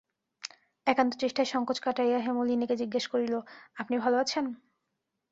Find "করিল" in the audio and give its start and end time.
3.09-3.33